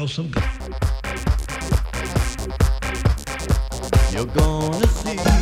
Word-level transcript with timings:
house 0.00 0.16
of 0.16 0.30
God. 0.30 0.44
You're 4.10 4.24
gonna 4.24 4.86
see. 4.86 5.39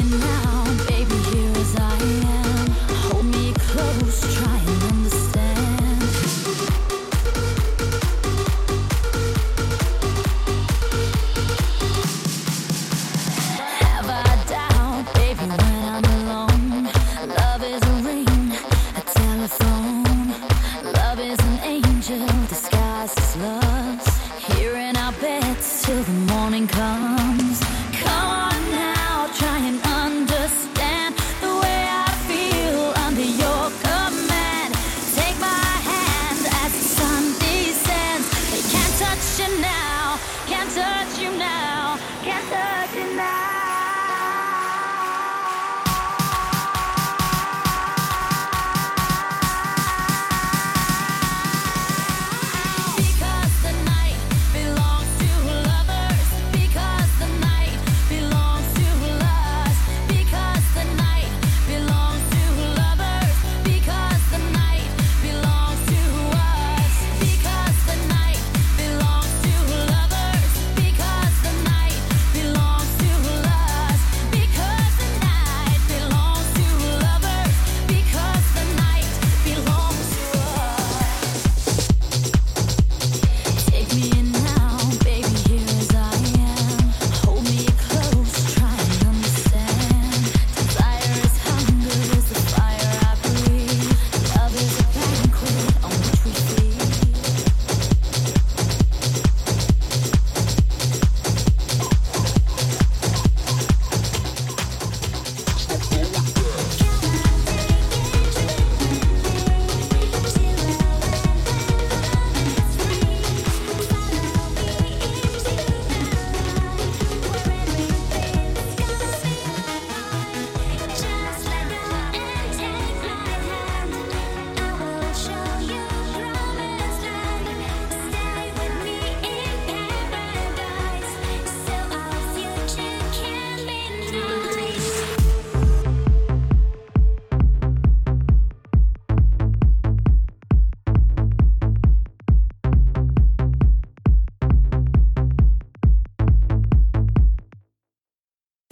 in 0.00 0.27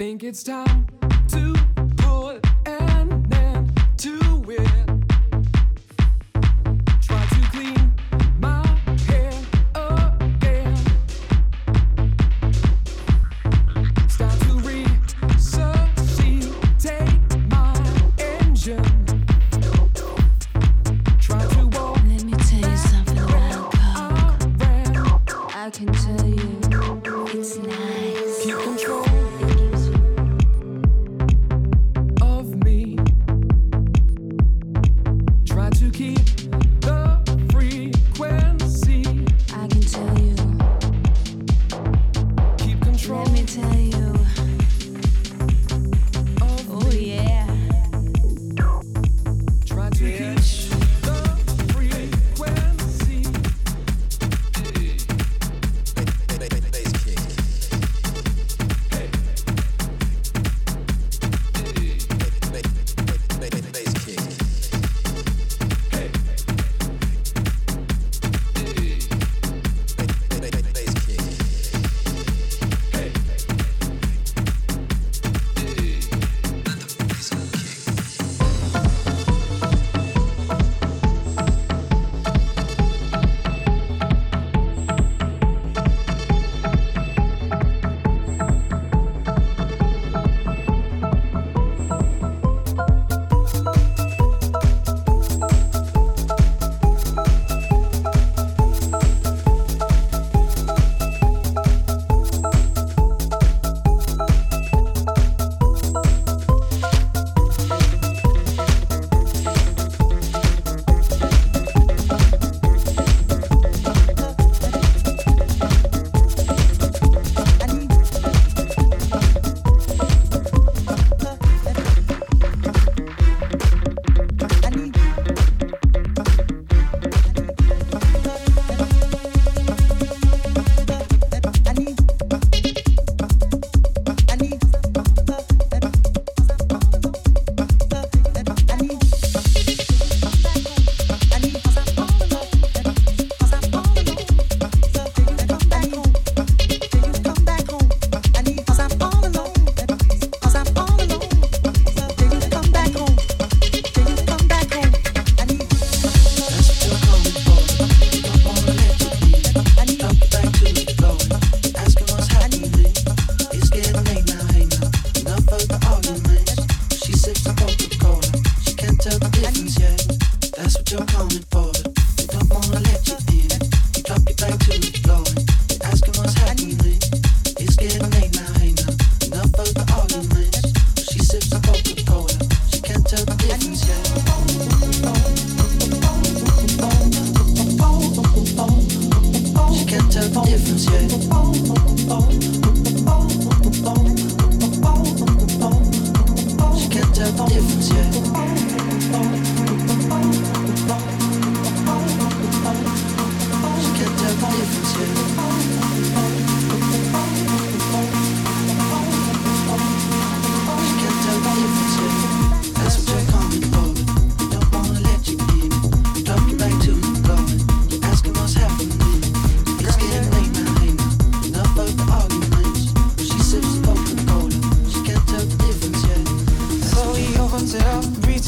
think 0.06 0.22
it's 0.22 0.44
time 0.44 0.95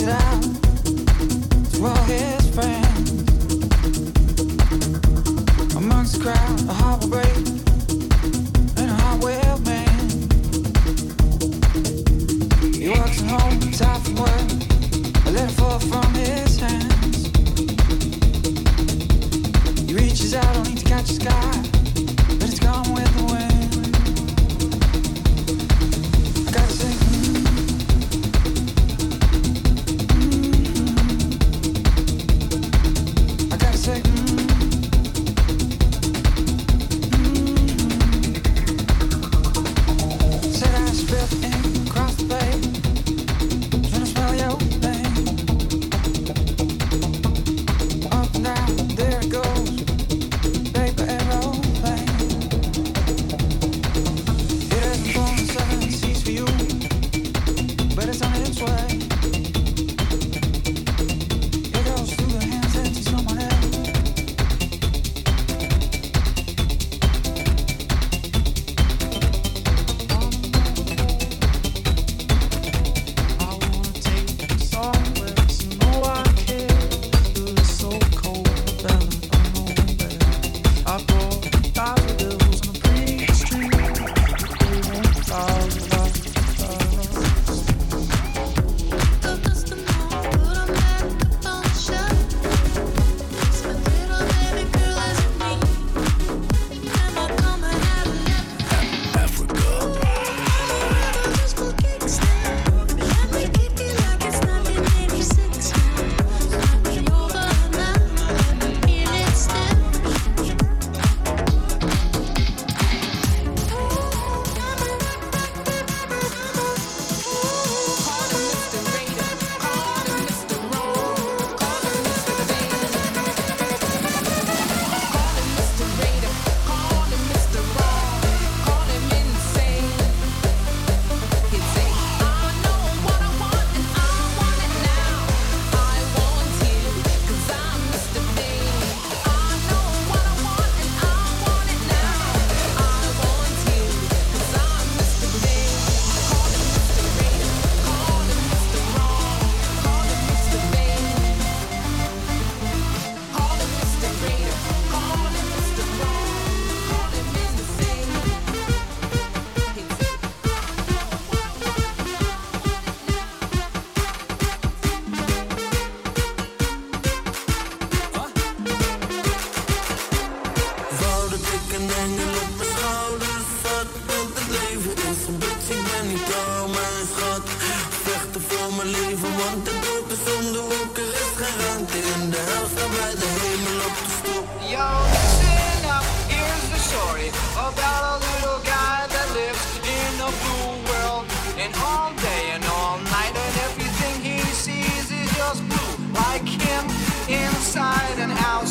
up, 0.08 0.57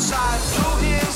shot. 0.08 0.40
So 0.40 1.07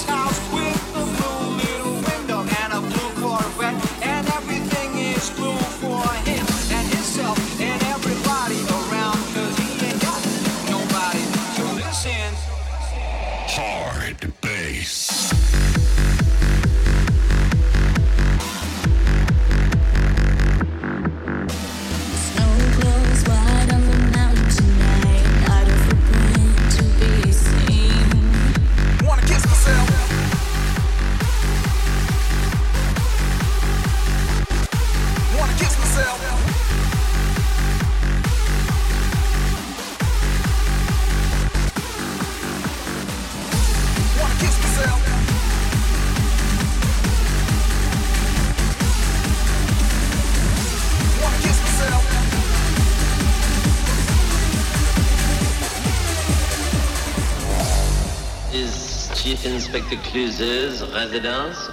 Inspector 59.75 60.11
Clouseau's 60.11 60.83
residence. 60.93 61.71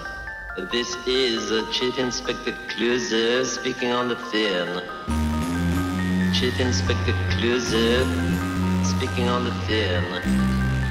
This 0.72 0.96
is 1.06 1.52
Chief 1.78 2.00
Inspector 2.00 2.54
Clouseau 2.70 3.44
speaking 3.44 3.92
on 3.92 4.08
the 4.08 4.16
phone. 4.16 4.82
Chief 6.34 6.58
Inspector 6.62 7.12
Clouseau 7.32 8.06
speaking 8.86 9.28
on 9.28 9.44
the 9.44 9.52
phone. 9.68 10.14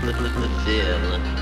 The, 0.05 0.13
the, 0.13 0.29
the 0.29 0.49
phone. 0.67 1.38